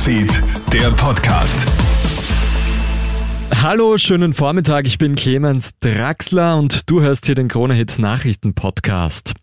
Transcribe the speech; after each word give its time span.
Newsfeed, 0.00 0.42
der 0.72 0.90
Podcast. 0.92 1.66
Hallo, 3.62 3.98
schönen 3.98 4.32
Vormittag. 4.32 4.86
Ich 4.86 4.96
bin 4.96 5.14
Clemens 5.14 5.72
Draxler 5.80 6.56
und 6.56 6.88
du 6.88 7.02
hörst 7.02 7.26
hier 7.26 7.34
den 7.34 7.48
Kronehit 7.48 7.98
Nachrichten 7.98 8.54
Podcast. 8.54 9.34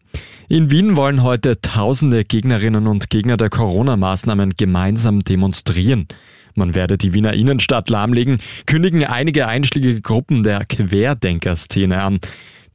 In 0.48 0.72
Wien 0.72 0.96
wollen 0.96 1.22
heute 1.22 1.62
tausende 1.62 2.24
Gegnerinnen 2.24 2.88
und 2.88 3.12
Gegner 3.12 3.38
der 3.38 3.52
Corona-Maßnahmen 3.52 4.56
gemeinsam 4.58 5.20
demonstrieren. 5.20 6.08
Man 6.56 6.74
werde 6.74 6.98
die 6.98 7.14
Wiener 7.14 7.34
Innenstadt 7.34 7.92
lahmlegen, 7.92 8.40
kündigen 8.66 9.04
einige 9.04 9.48
einschlägige 9.48 10.02
Gruppen 10.02 10.42
der 10.42 10.66
Querdenker-Szene 10.66 12.02
an. 12.02 12.20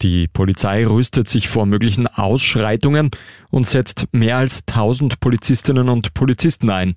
Die 0.03 0.29
Polizei 0.29 0.87
rüstet 0.87 1.29
sich 1.29 1.49
vor 1.49 1.67
möglichen 1.67 2.07
Ausschreitungen 2.07 3.11
und 3.51 3.69
setzt 3.69 4.07
mehr 4.13 4.37
als 4.37 4.63
1000 4.69 5.19
Polizistinnen 5.19 5.89
und 5.89 6.15
Polizisten 6.15 6.71
ein. 6.71 6.95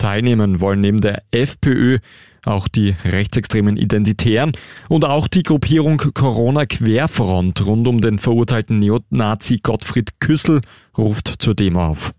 Teilnehmen 0.00 0.60
wollen 0.60 0.80
neben 0.80 1.00
der 1.00 1.22
FPÖ 1.30 1.98
auch 2.44 2.68
die 2.68 2.96
rechtsextremen 3.04 3.76
Identitären 3.76 4.52
und 4.88 5.04
auch 5.04 5.28
die 5.28 5.42
Gruppierung 5.42 5.98
Corona 5.98 6.66
Querfront 6.66 7.64
rund 7.66 7.86
um 7.86 8.00
den 8.00 8.18
verurteilten 8.18 8.78
Neonazi 8.78 9.60
Gottfried 9.62 10.18
Küssel 10.20 10.62
ruft 10.96 11.34
zur 11.38 11.54
Demo 11.54 11.86
auf. 11.86 12.12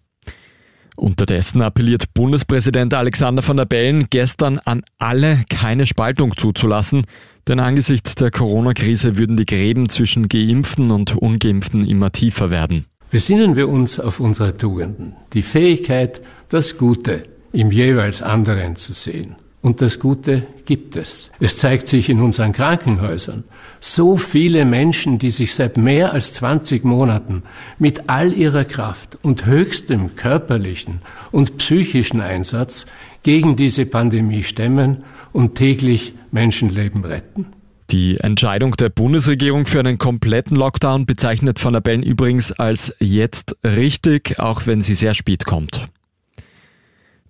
Unterdessen 0.95 1.63
appelliert 1.63 2.13
Bundespräsident 2.13 2.93
Alexander 2.93 3.45
van 3.45 3.57
der 3.57 3.65
Bellen 3.65 4.07
gestern 4.11 4.59
an 4.59 4.83
alle, 4.99 5.43
keine 5.49 5.87
Spaltung 5.87 6.37
zuzulassen, 6.37 7.05
denn 7.47 7.59
angesichts 7.59 8.13
der 8.13 8.29
Corona-Krise 8.29 9.17
würden 9.17 9.37
die 9.37 9.47
Gräben 9.47 9.89
zwischen 9.89 10.29
Geimpften 10.29 10.91
und 10.91 11.15
Ungeimpften 11.15 11.87
immer 11.87 12.11
tiefer 12.11 12.51
werden. 12.51 12.85
Besinnen 13.09 13.55
wir 13.55 13.67
uns 13.67 13.99
auf 13.99 14.19
unsere 14.19 14.55
Tugenden, 14.55 15.15
die 15.33 15.41
Fähigkeit, 15.41 16.21
das 16.49 16.77
Gute 16.77 17.23
im 17.53 17.71
jeweils 17.71 18.21
anderen 18.21 18.75
zu 18.75 18.93
sehen. 18.93 19.35
Und 19.61 19.81
das 19.81 19.99
Gute 19.99 20.47
gibt 20.65 20.95
es. 20.95 21.29
Es 21.39 21.55
zeigt 21.55 21.87
sich 21.87 22.09
in 22.09 22.19
unseren 22.19 22.51
Krankenhäusern. 22.51 23.43
So 23.79 24.17
viele 24.17 24.65
Menschen, 24.65 25.19
die 25.19 25.29
sich 25.29 25.53
seit 25.53 25.77
mehr 25.77 26.13
als 26.13 26.33
20 26.33 26.83
Monaten 26.83 27.43
mit 27.77 28.09
all 28.09 28.33
ihrer 28.33 28.65
Kraft 28.65 29.19
und 29.21 29.45
höchstem 29.45 30.15
körperlichen 30.15 31.01
und 31.31 31.57
psychischen 31.57 32.21
Einsatz 32.21 32.87
gegen 33.21 33.55
diese 33.55 33.85
Pandemie 33.85 34.43
stemmen 34.43 35.03
und 35.31 35.55
täglich 35.55 36.15
Menschenleben 36.31 37.05
retten. 37.05 37.47
Die 37.91 38.17
Entscheidung 38.17 38.75
der 38.77 38.89
Bundesregierung 38.89 39.65
für 39.67 39.79
einen 39.79 39.97
kompletten 39.97 40.55
Lockdown 40.57 41.05
bezeichnet 41.05 41.63
Van 41.63 41.73
der 41.73 41.81
Bellen 41.81 42.03
übrigens 42.03 42.51
als 42.51 42.95
jetzt 42.99 43.57
richtig, 43.63 44.39
auch 44.39 44.65
wenn 44.65 44.81
sie 44.81 44.95
sehr 44.95 45.13
spät 45.13 45.45
kommt. 45.45 45.87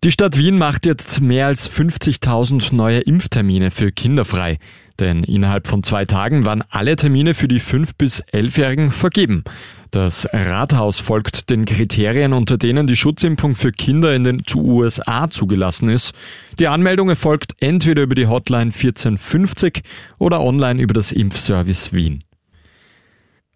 Die 0.03 0.11
Stadt 0.11 0.35
Wien 0.35 0.57
macht 0.57 0.87
jetzt 0.87 1.21
mehr 1.21 1.45
als 1.45 1.69
50.000 1.69 2.73
neue 2.73 3.01
Impftermine 3.01 3.69
für 3.69 3.91
Kinder 3.91 4.25
frei. 4.25 4.57
Denn 4.99 5.23
innerhalb 5.23 5.67
von 5.67 5.83
zwei 5.83 6.05
Tagen 6.05 6.43
waren 6.43 6.63
alle 6.71 6.95
Termine 6.95 7.35
für 7.35 7.47
die 7.47 7.61
5- 7.61 7.91
bis 7.99 8.23
11-Jährigen 8.23 8.89
vergeben. 8.89 9.43
Das 9.91 10.27
Rathaus 10.33 10.99
folgt 10.99 11.51
den 11.51 11.65
Kriterien, 11.65 12.33
unter 12.33 12.57
denen 12.57 12.87
die 12.87 12.97
Schutzimpfung 12.97 13.53
für 13.53 13.71
Kinder 13.71 14.15
in 14.15 14.23
den 14.23 14.41
USA 14.55 15.29
zugelassen 15.29 15.87
ist. 15.87 16.13
Die 16.57 16.67
Anmeldung 16.67 17.09
erfolgt 17.09 17.53
entweder 17.59 18.01
über 18.01 18.15
die 18.15 18.25
Hotline 18.25 18.71
1450 18.73 19.83
oder 20.17 20.41
online 20.41 20.81
über 20.81 20.95
das 20.95 21.11
Impfservice 21.11 21.93
Wien. 21.93 22.23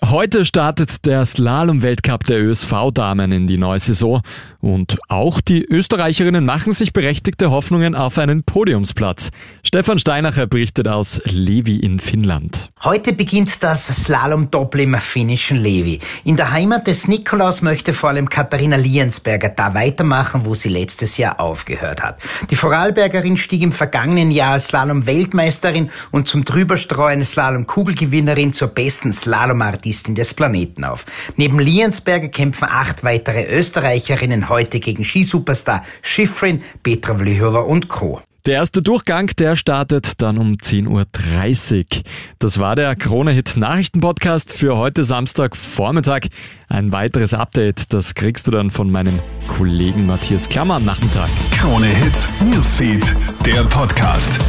Heute 0.04 0.44
startet 0.44 1.06
der 1.06 1.26
Slalom-Weltcup 1.26 2.26
der 2.26 2.44
ÖSV-Damen 2.44 3.32
in 3.32 3.48
die 3.48 3.58
neue 3.58 3.80
Saison 3.80 4.22
und 4.60 4.98
auch 5.08 5.40
die 5.40 5.64
Österreicherinnen 5.64 6.44
machen 6.44 6.74
sich 6.74 6.92
berechtigte 6.92 7.50
Hoffnungen 7.50 7.96
auf 7.96 8.18
einen 8.18 8.44
Podiumsplatz. 8.44 9.30
Stefan 9.64 9.98
Steinacher 9.98 10.48
berichtet 10.48 10.90
aus 10.90 11.22
Levi 11.24 11.78
in 11.80 12.02
Finnland. 12.02 12.72
Heute 12.84 13.14
beginnt 13.14 13.64
das 13.64 13.88
Slalom-Doppel 13.88 14.82
im 14.82 14.96
finnischen 14.96 15.58
Levi. 15.58 16.00
In 16.26 16.36
der 16.36 16.52
Heimat 16.52 16.88
des 16.88 17.08
Nikolaus 17.08 17.62
möchte 17.62 17.94
vor 17.94 18.10
allem 18.10 18.28
Katharina 18.28 18.76
Liensberger 18.76 19.50
da 19.50 19.74
weitermachen, 19.76 20.42
wo 20.44 20.54
sie 20.56 20.70
letztes 20.70 21.16
Jahr 21.18 21.40
aufgehört 21.40 22.04
hat. 22.04 22.20
Die 22.50 22.58
Vorarlbergerin 22.58 23.38
stieg 23.38 23.62
im 23.62 23.72
vergangenen 23.72 24.30
Jahr 24.30 24.52
als 24.52 24.68
Slalom-Weltmeisterin 24.68 25.90
und 26.12 26.28
zum 26.28 26.44
Drüberstreuen 26.44 27.24
Slalom-Kugelgewinnerin 27.24 28.52
zur 28.52 28.68
besten 28.68 29.14
Slalom-Artistin 29.14 29.85
Finalistin 29.86 30.16
des 30.16 30.34
Planeten 30.34 30.84
auf. 30.84 31.06
Neben 31.36 31.60
Liensberger 31.60 32.30
kämpfen 32.30 32.68
acht 32.70 33.04
weitere 33.04 33.46
Österreicherinnen 33.46 34.50
heute 34.50 34.80
gegen 34.80 35.04
Skisuperstar 35.04 35.86
Schifrin, 36.02 36.64
Petra 36.82 37.18
Vlhova 37.18 37.60
und 37.62 37.88
Co. 37.88 38.22
Der 38.46 38.56
erste 38.56 38.84
Durchgang, 38.84 39.28
der 39.40 39.56
startet 39.56 40.22
dann 40.22 40.38
um 40.38 40.54
10.30 40.54 40.88
Uhr. 40.88 42.04
Das 42.38 42.60
war 42.60 42.76
der 42.76 42.96
Krone-Hit 42.96 43.58
Nachrichten-Podcast 43.58 44.54
für 44.54 44.78
heute 44.78 45.04
Samstag 45.04 45.56
Vormittag. 45.56 46.28
Ein 46.70 46.92
weiteres 46.92 47.34
Update, 47.34 47.92
das 47.92 48.14
kriegst 48.14 48.46
du 48.46 48.52
dann 48.52 48.70
von 48.70 48.92
meinem 48.92 49.20
Kollegen 49.48 50.06
Matthias 50.06 50.48
Klammer 50.48 50.76
am 50.76 50.86
Nachmittag. 50.86 51.30
Krone-Hit 51.58 52.54
Newsfeed, 52.54 53.16
der 53.46 53.64
Podcast. 53.64 54.40